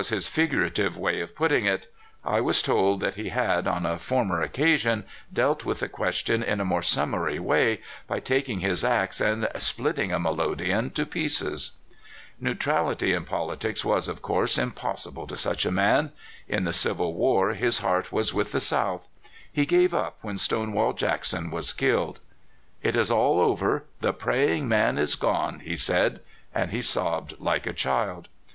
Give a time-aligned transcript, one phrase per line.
[0.01, 0.07] Jones.
[0.09, 1.87] This was his figurative way of putting it.
[2.25, 6.59] I was told that he had, on a former occasion, dealt with the question in
[6.59, 11.73] a more summary way, by taking his ax and splitting a melodeon to pieces.
[12.39, 16.11] Neutrality in politics was, of course, impossible to such a man.
[16.47, 19.07] In the Civil War his heart was with the South.
[19.51, 22.19] He gave up when Stonewall Jack son was killed.
[22.53, 26.21] *' It is all over— the praying man is gone," he said,
[26.55, 28.29] and he sobbed like a child.